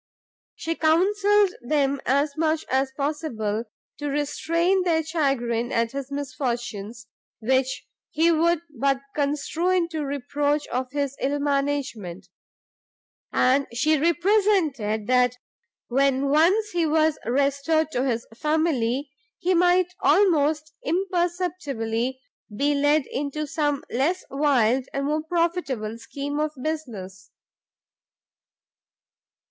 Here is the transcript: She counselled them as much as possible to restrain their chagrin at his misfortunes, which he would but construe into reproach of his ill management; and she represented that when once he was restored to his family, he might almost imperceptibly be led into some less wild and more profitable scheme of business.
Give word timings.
She 0.55 0.73
counselled 0.73 1.51
them 1.61 2.01
as 2.07 2.35
much 2.35 2.65
as 2.71 2.91
possible 2.97 3.65
to 3.99 4.07
restrain 4.09 4.81
their 4.81 5.03
chagrin 5.03 5.71
at 5.71 5.91
his 5.91 6.11
misfortunes, 6.11 7.05
which 7.39 7.85
he 8.09 8.31
would 8.31 8.61
but 8.75 8.99
construe 9.13 9.69
into 9.69 10.03
reproach 10.03 10.65
of 10.69 10.89
his 10.89 11.15
ill 11.21 11.37
management; 11.37 12.29
and 13.31 13.67
she 13.75 13.99
represented 13.99 15.05
that 15.05 15.37
when 15.87 16.29
once 16.29 16.71
he 16.71 16.87
was 16.87 17.19
restored 17.23 17.91
to 17.91 18.03
his 18.03 18.25
family, 18.33 19.11
he 19.37 19.53
might 19.53 19.93
almost 19.99 20.73
imperceptibly 20.83 22.19
be 22.57 22.73
led 22.73 23.05
into 23.05 23.45
some 23.45 23.83
less 23.91 24.25
wild 24.31 24.85
and 24.95 25.05
more 25.05 25.21
profitable 25.21 25.95
scheme 25.99 26.39
of 26.39 26.53
business. 26.59 27.29